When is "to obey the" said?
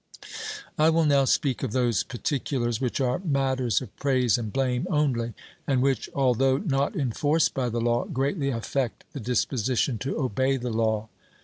9.99-10.71